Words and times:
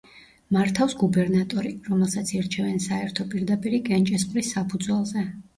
მართავს 0.55 0.95
გუბერნატორი, 1.01 1.73
რომელსაც 1.89 2.33
ირჩევენ 2.39 2.81
საერთო 2.89 3.29
პირდაპირი 3.35 3.85
კენჭისყრის 3.91 4.55
საფუძველზე. 4.57 5.29